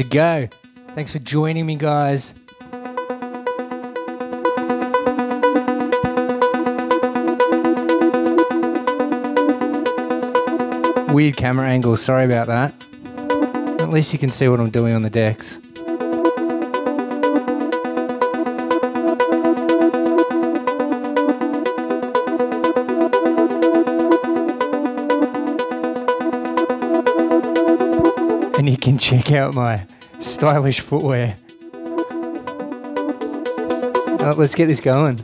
to 0.00 0.08
go. 0.08 0.48
Thanks 0.94 1.12
for 1.12 1.18
joining 1.18 1.66
me, 1.66 1.76
guys. 1.76 2.32
Weird 11.12 11.36
camera 11.36 11.68
angle, 11.68 11.96
sorry 11.96 12.24
about 12.24 12.46
that. 12.46 12.72
At 13.80 13.90
least 13.90 14.12
you 14.12 14.18
can 14.18 14.30
see 14.30 14.48
what 14.48 14.58
I'm 14.58 14.70
doing 14.70 14.94
on 14.94 15.02
the 15.02 15.10
decks. 15.10 15.58
Can 28.80 28.98
check 28.98 29.30
out 29.32 29.54
my 29.54 29.86
stylish 30.20 30.80
footwear. 30.80 31.36
Oh, 34.22 34.34
let's 34.36 34.54
get 34.54 34.66
this 34.66 34.80
going. 34.80 35.18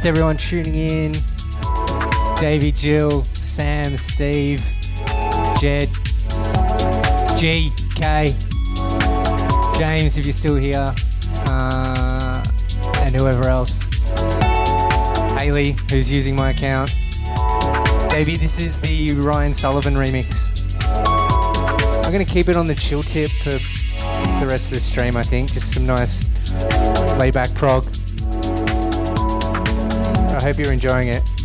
Shouts 0.00 0.02
to 0.02 0.08
everyone 0.08 0.36
tuning 0.36 0.74
in. 0.74 1.12
Davey, 2.40 2.72
Jill, 2.72 3.22
Sam, 3.34 3.96
Steve, 3.96 4.64
Jed, 5.60 5.88
G, 7.36 7.70
K, 7.94 8.34
James, 9.78 10.16
if 10.16 10.24
you're 10.24 10.32
still 10.32 10.56
here, 10.56 10.94
uh, 11.46 12.44
and 12.98 13.14
whoever 13.14 13.48
else. 13.48 13.82
Haley, 15.38 15.76
who's 15.90 16.10
using 16.10 16.36
my 16.36 16.50
account. 16.50 16.90
Davey, 18.10 18.36
this 18.36 18.60
is 18.60 18.80
the 18.80 19.12
Ryan 19.20 19.54
Sullivan 19.54 19.94
remix. 19.94 20.50
I'm 22.04 22.12
going 22.12 22.24
to 22.24 22.30
keep 22.30 22.48
it 22.48 22.56
on 22.56 22.66
the 22.66 22.74
chill 22.74 23.02
tip 23.02 23.30
for 23.30 23.50
the 23.50 24.46
rest 24.48 24.66
of 24.66 24.74
the 24.74 24.80
stream, 24.80 25.16
I 25.16 25.22
think. 25.22 25.52
Just 25.52 25.72
some 25.74 25.86
nice 25.86 26.24
layback 27.18 27.54
prog. 27.54 27.84
I 30.40 30.44
hope 30.44 30.58
you're 30.58 30.72
enjoying 30.72 31.08
it. 31.08 31.39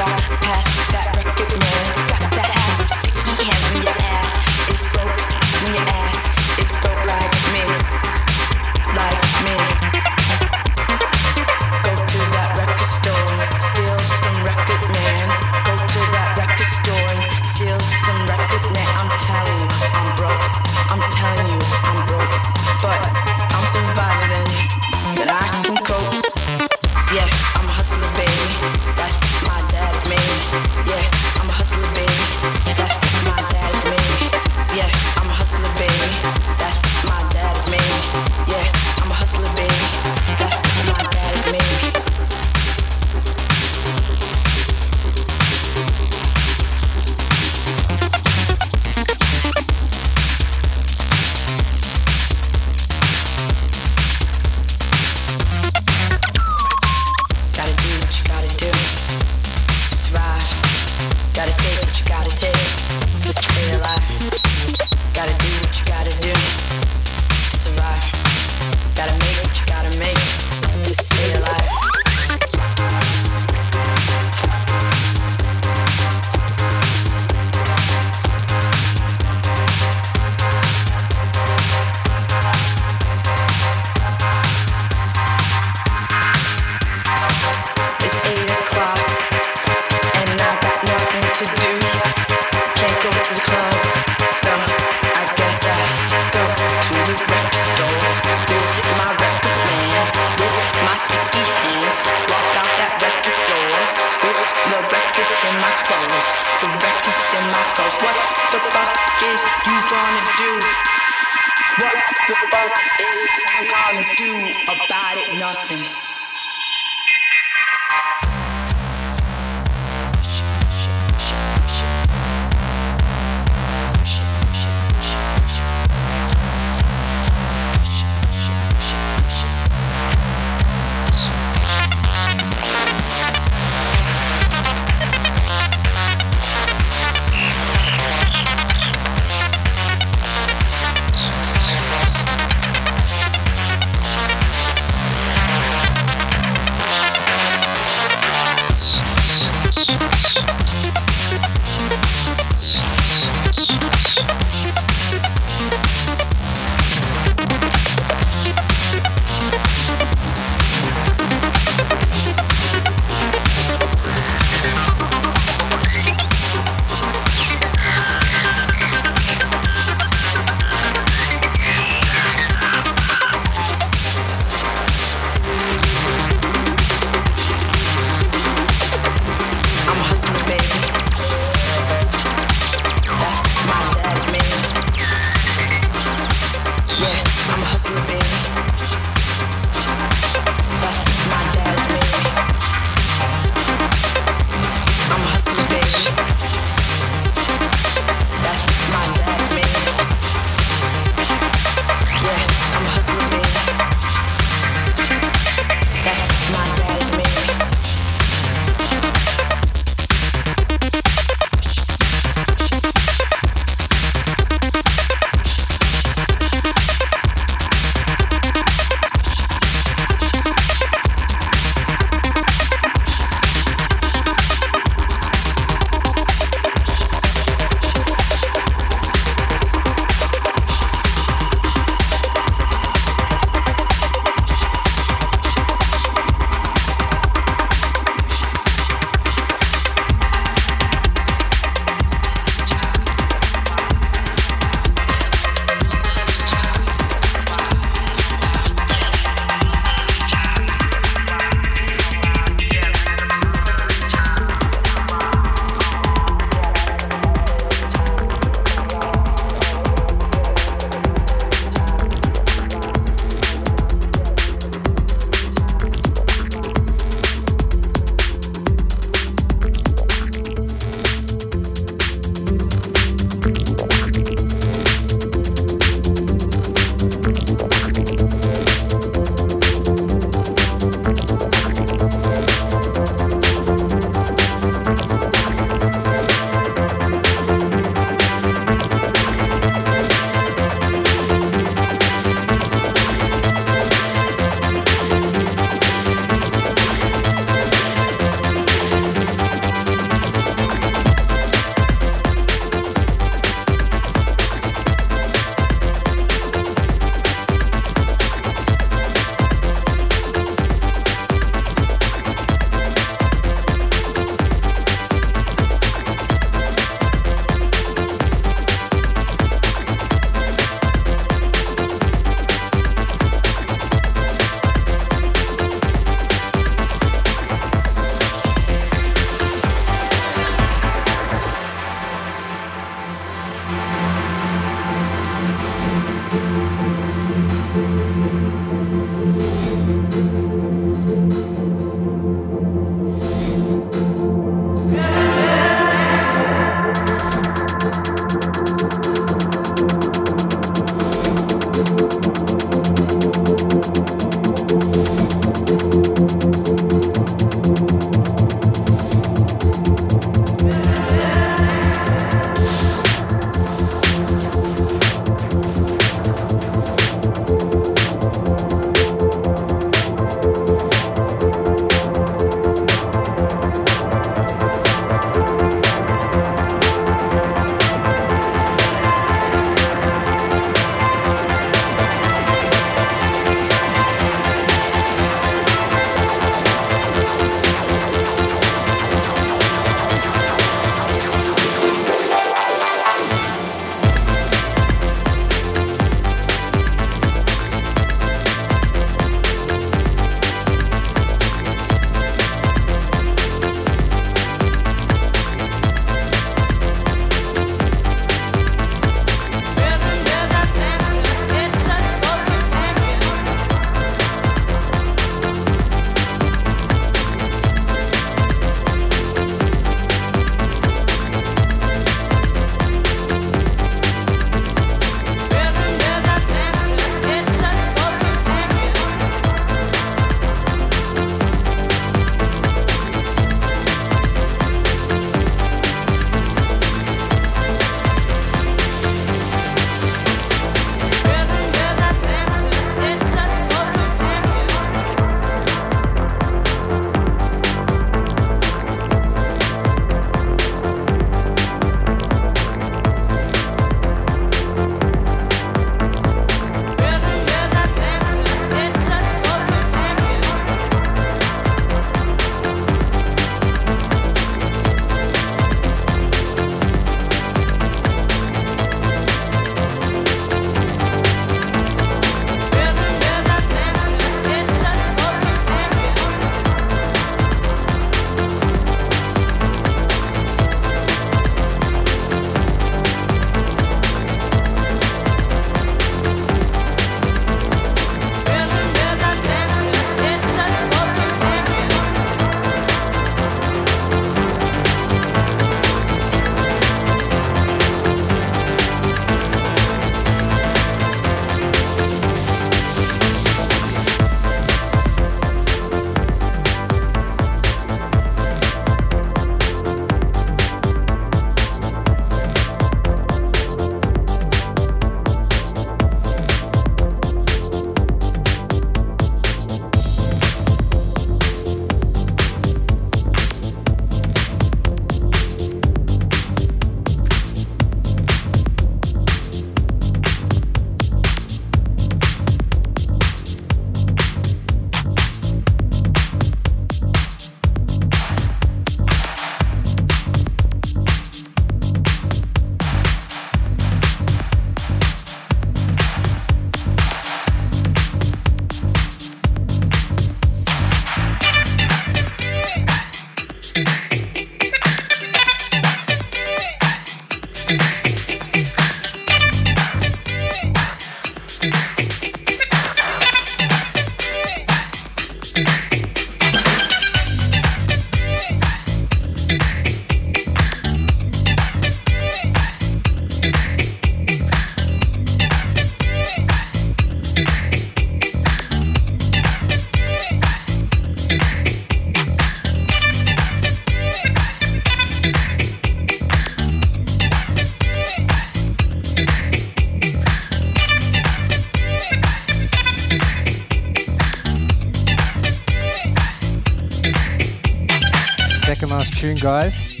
Guys. 599.46 600.00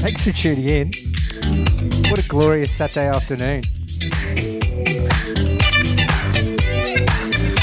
Thanks 0.00 0.24
for 0.24 0.32
tuning 0.32 0.66
in. 0.66 0.86
What 2.10 2.24
a 2.24 2.26
glorious 2.26 2.72
Saturday 2.72 3.06
afternoon. 3.06 3.60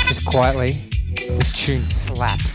Just 0.07 0.27
quietly, 0.27 0.67
this 0.67 1.51
tune 1.51 1.81
slaps. 1.81 2.52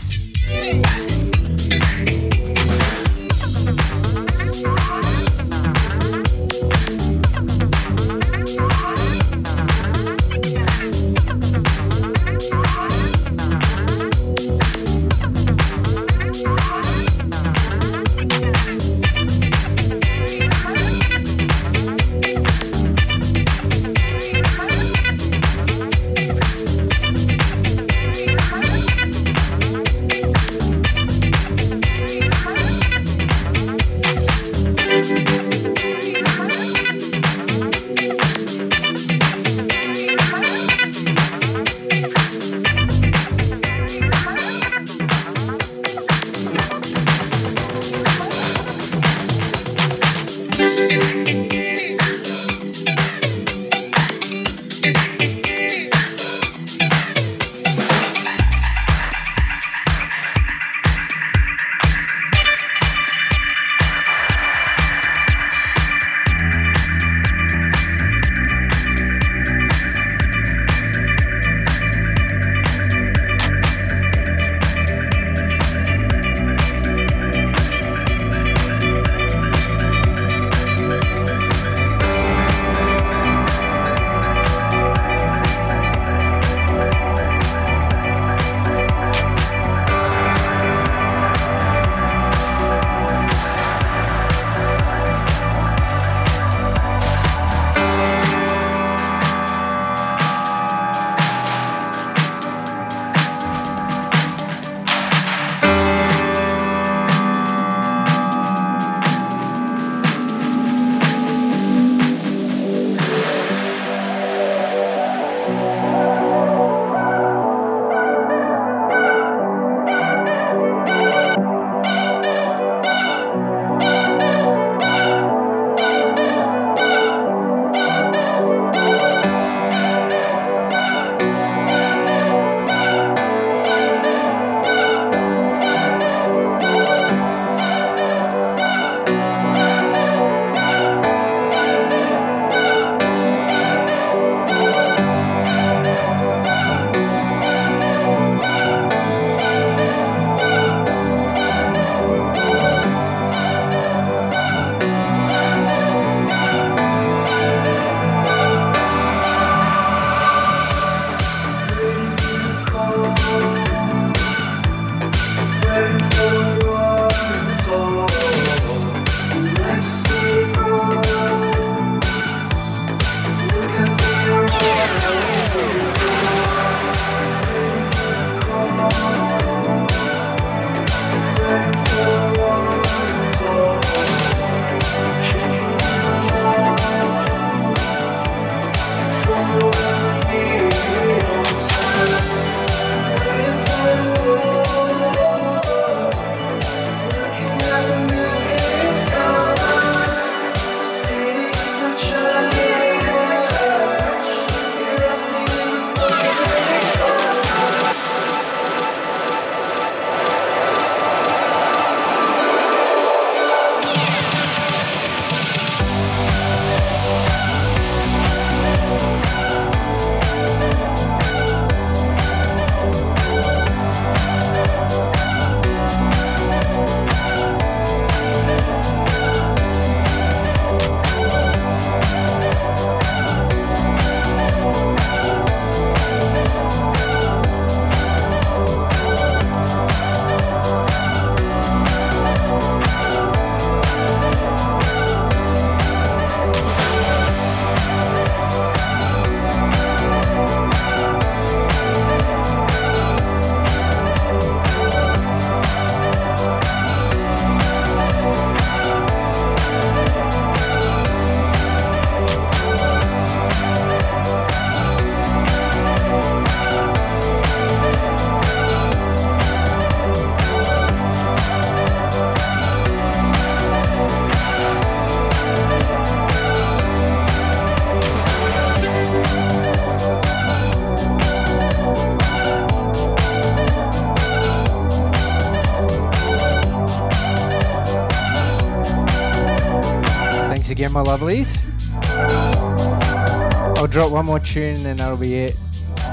I'll 294.09 294.15
one 294.15 294.25
more 294.25 294.39
tune 294.39 294.87
and 294.87 294.97
that'll 294.97 295.17
be 295.17 295.35
it. 295.35 295.55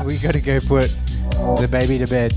We 0.05 0.19
gotta 0.19 0.39
go 0.39 0.59
put 0.69 0.91
the 1.57 1.67
baby 1.71 1.97
to 1.97 2.07
bed. 2.07 2.33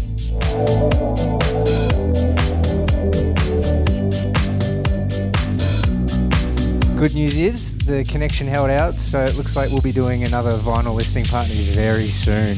Good 6.97 7.13
news 7.13 7.37
is 7.37 7.77
the 7.79 8.05
connection 8.09 8.47
held 8.47 8.69
out, 8.69 9.01
so 9.01 9.21
it 9.25 9.35
looks 9.35 9.57
like 9.57 9.69
we'll 9.69 9.81
be 9.81 9.91
doing 9.91 10.23
another 10.23 10.51
vinyl 10.51 10.95
listening 10.95 11.25
party 11.25 11.51
very 11.73 12.07
soon. 12.07 12.55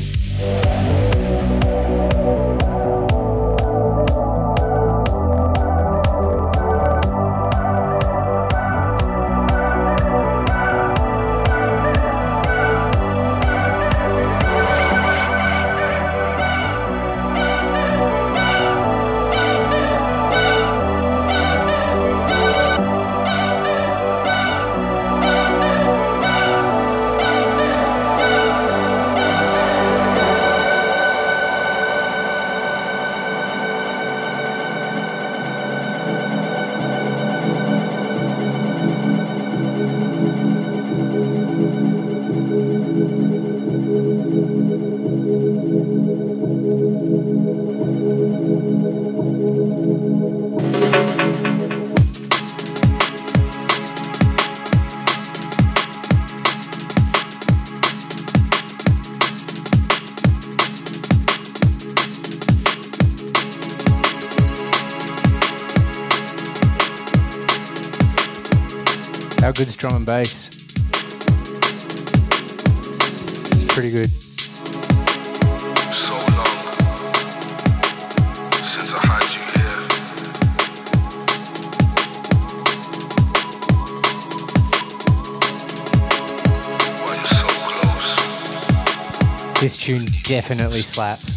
Definitely 90.41 90.81
slaps. 90.81 91.30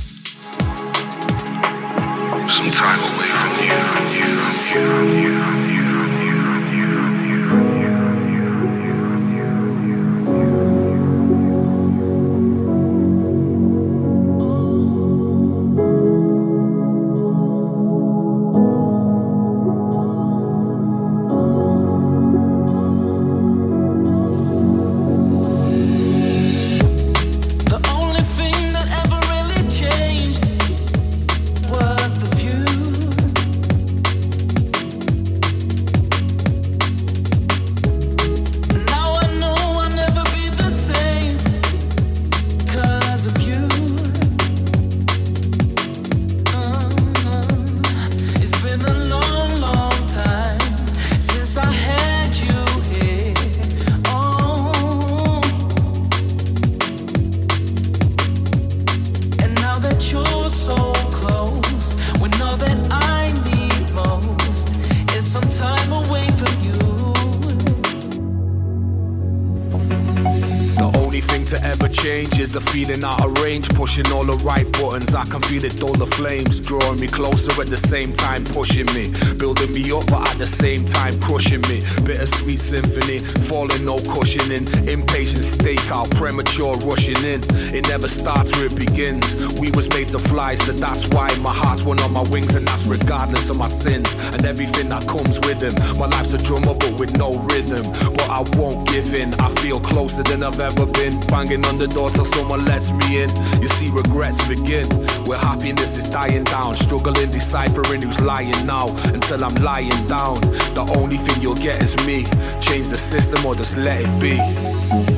Only 71.15 71.29
thing 71.29 71.45
to 71.45 71.63
ever 71.65 71.87
change 71.87 72.41
is 72.41 72.53
the 72.53 72.61
feeling 72.61 73.05
out 73.05 73.25
of 73.25 73.39
range. 73.39 73.69
Pushing 73.71 74.05
all 74.11 74.25
the 74.25 74.35
right 74.43 74.67
buttons, 74.73 75.15
I 75.15 75.25
can 75.25 75.41
feel 75.43 75.63
it, 75.65 75.81
all 75.81 75.95
the 75.95 76.11
flames. 76.19 76.59
Drawing 76.59 76.99
me 76.99 77.07
closer 77.07 77.55
at 77.61 77.69
the 77.69 77.77
same 77.77 78.13
time, 78.13 78.43
pushing 78.47 78.91
me. 78.99 79.15
Building 79.39 79.71
me 79.71 79.95
up, 79.95 80.11
but 80.11 80.27
at 80.27 80.39
the 80.43 80.47
same 80.47 80.83
time, 80.85 81.15
crushing 81.21 81.63
me. 81.71 81.87
Bittersweet 82.03 82.59
symphony, 82.59 83.21
falling, 83.47 83.85
no 83.85 84.03
cushioning. 84.11 84.67
Impatient 84.91 85.47
stakeout, 85.47 86.11
premature 86.19 86.75
rushing 86.83 87.23
in. 87.23 87.39
It 87.71 87.87
never 87.87 88.09
starts 88.09 88.51
where 88.59 88.67
it 88.67 88.75
begins. 88.75 89.39
We 89.63 89.71
was 89.71 89.87
made 89.95 90.09
to 90.09 90.19
fly, 90.19 90.57
so 90.57 90.73
that's 90.73 91.07
why 91.15 91.31
my 91.47 91.55
heart's 91.55 91.85
one 91.85 92.01
on 92.01 92.13
my 92.13 92.27
wings, 92.35 92.57
and 92.57 92.67
that's 92.67 92.87
regardless 92.87 93.51
of 93.51 93.57
my 93.57 93.69
sins 93.69 94.11
and 94.35 94.45
everything 94.45 94.89
that 94.89 95.07
comes 95.07 95.39
with 95.47 95.63
them. 95.63 95.79
My 95.95 96.11
life's 96.11 96.35
a 96.35 96.43
drummer, 96.43 96.75
but 96.75 96.99
with 96.99 97.15
no 97.15 97.39
rhythm. 97.55 97.87
But 98.19 98.29
I 98.35 98.43
won't 98.59 98.83
give 98.91 99.15
in. 99.15 99.31
I 99.39 99.55
feel 99.63 99.79
closer 99.79 100.25
than 100.25 100.43
I've 100.43 100.59
ever 100.59 100.87
been. 100.91 101.04
Banging 101.29 101.65
on 101.67 101.79
the 101.79 101.87
door 101.87 102.11
till 102.11 102.25
someone 102.25 102.65
lets 102.65 102.91
me 102.91 103.23
in. 103.23 103.31
You 103.61 103.69
see, 103.69 103.89
regrets 103.91 104.47
begin. 104.49 104.87
Where 105.27 105.39
happiness 105.39 105.97
is 105.97 106.09
dying 106.09 106.45
down. 106.45 106.75
Struggling, 106.77 107.31
deciphering 107.31 108.03
who's 108.03 108.21
lying 108.21 108.67
now. 108.67 108.89
Until 109.13 109.45
I'm 109.45 109.55
lying 109.57 110.07
down. 110.07 110.41
The 110.75 110.85
only 110.97 111.17
thing 111.17 111.43
you'll 111.43 111.57
get 111.57 111.83
is 111.83 111.97
me. 112.07 112.25
Change 112.61 112.89
the 112.89 112.99
system 112.99 113.45
or 113.45 113.55
just 113.55 113.77
let 113.77 114.01
it 114.01 114.21
be. 114.21 115.14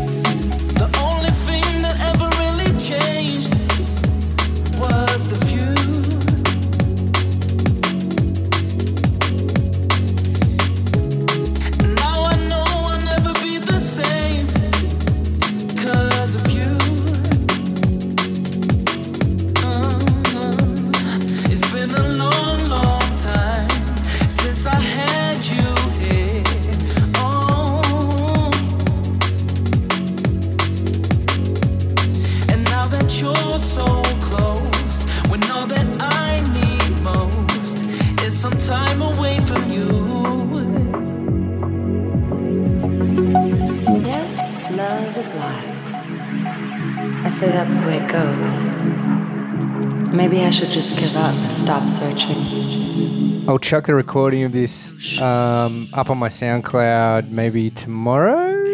I'll 53.49 53.61
chuck 53.61 53.87
the 53.87 53.95
recording 53.95 54.43
of 54.43 54.51
this 54.51 55.21
um, 55.21 55.89
up 55.93 56.11
on 56.11 56.19
my 56.19 56.27
SoundCloud 56.27 57.37
maybe 57.37 57.71
tomorrow 57.71 58.65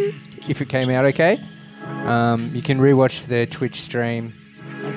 if 0.48 0.62
it 0.62 0.70
came 0.70 0.88
out 0.88 1.04
okay. 1.04 1.38
Um, 1.82 2.54
you 2.54 2.62
can 2.62 2.78
rewatch 2.78 3.26
the 3.26 3.44
Twitch 3.44 3.82
stream 3.82 4.32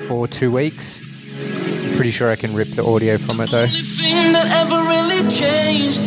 for 0.04 0.26
two 0.26 0.50
weeks. 0.50 1.02
I'm 1.02 1.94
pretty 1.94 2.10
sure 2.10 2.30
I 2.30 2.36
can 2.36 2.54
rip 2.54 2.68
the 2.68 2.86
audio 2.86 3.18
from 3.18 3.38
it 3.42 3.50
though. 3.50 3.64
only 3.64 3.82
thing 3.82 4.32
that 4.32 4.46
ever 4.46 4.82
really 4.82 5.28
changed 5.28 6.00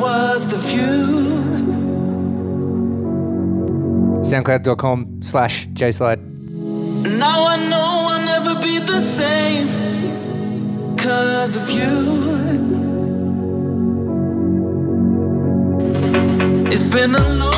was 0.00 0.46
the 0.46 0.58
view. 0.58 1.42
SoundCloud.com 4.22 5.22
slash 5.24 5.66
JSlyde. 5.68 6.20
Now 7.18 7.44
I 7.48 7.56
know 7.56 8.06
I'll 8.08 8.24
never 8.24 8.60
be 8.60 8.78
the 8.78 9.00
same 9.00 10.25
because 10.96 11.56
of 11.56 11.70
you. 11.70 11.92
It's 16.72 16.82
been 16.82 17.14
a 17.14 17.34
long, 17.34 17.55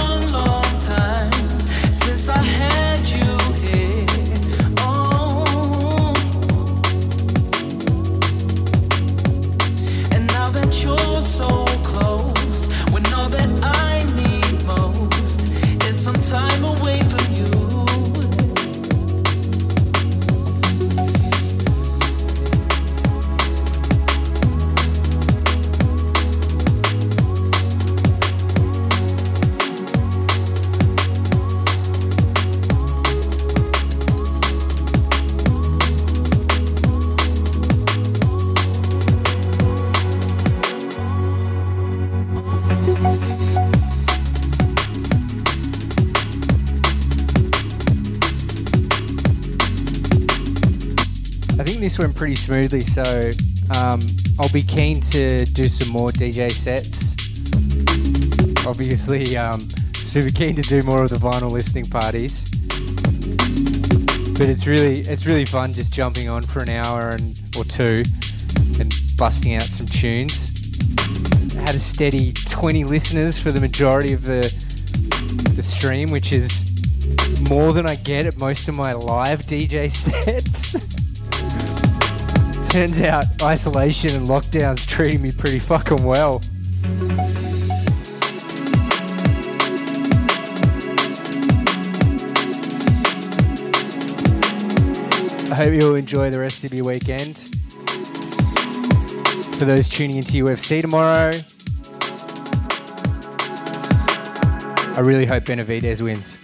went 51.99 52.17
pretty 52.17 52.35
smoothly, 52.35 52.83
so 52.83 53.03
um, 53.77 54.01
I'll 54.39 54.53
be 54.53 54.63
keen 54.63 55.01
to 55.13 55.45
do 55.47 55.65
some 55.65 55.93
more 55.93 56.11
DJ 56.11 56.51
sets. 56.51 57.17
Obviously, 58.67 59.37
um, 59.37 59.61
super 59.95 60.31
keen 60.31 60.55
to 60.55 60.63
do 60.63 60.83
more 60.83 61.03
of 61.03 61.11
the 61.11 61.17
vinyl 61.17 61.51
listening 61.51 61.87
parties. 61.87 62.45
But 64.39 64.49
it's 64.49 64.67
really 64.67 65.01
it's 65.01 65.27
really 65.27 65.45
fun 65.45 65.73
just 65.73 65.93
jumping 65.93 66.29
on 66.29 66.43
for 66.43 66.63
an 66.63 66.69
hour 66.69 67.11
and 67.11 67.41
or 67.57 67.65
two 67.65 68.05
and 68.79 68.95
busting 69.17 69.55
out 69.55 69.63
some 69.63 69.87
tunes. 69.87 70.53
I 71.57 71.63
had 71.63 71.75
a 71.75 71.81
steady 71.81 72.33
20 72.33 72.85
listeners 72.85 73.43
for 73.43 73.51
the 73.51 73.61
majority 73.61 74.13
of 74.13 74.25
the 74.25 74.43
the 75.57 75.63
stream, 75.63 76.11
which 76.11 76.33
is 76.33 76.65
more 77.49 77.73
than 77.73 77.87
I 77.87 77.97
get 77.97 78.27
at 78.27 78.39
most 78.39 78.69
of 78.69 78.77
my 78.77 78.93
live 78.93 79.41
DJ 79.41 79.91
sets. 79.91 80.98
Turns 82.79 83.01
out 83.01 83.25
isolation 83.43 84.13
and 84.13 84.29
lockdown's 84.29 84.87
treating 84.87 85.21
me 85.21 85.33
pretty 85.33 85.59
fucking 85.59 86.05
well. 86.05 86.41
I 95.51 95.57
hope 95.57 95.75
you 95.75 95.89
all 95.89 95.97
enjoy 95.97 96.31
the 96.31 96.39
rest 96.39 96.63
of 96.63 96.73
your 96.73 96.85
weekend. 96.85 97.39
For 99.59 99.65
those 99.65 99.89
tuning 99.89 100.19
into 100.19 100.45
UFC 100.45 100.81
tomorrow, 100.81 101.33
I 104.97 105.01
really 105.01 105.27
hope 105.27 105.47
Benavidez 105.47 106.01
wins. 106.01 106.39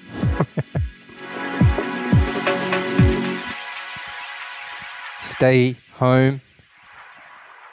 Stay 5.23 5.77
home, 5.95 6.41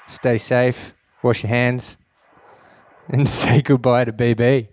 stay 0.07 0.37
safe, 0.37 0.93
wash 1.23 1.43
your 1.43 1.49
hands, 1.49 1.97
and 3.09 3.29
say 3.29 3.61
goodbye 3.61 4.05
to 4.05 4.13
BB. 4.13 4.67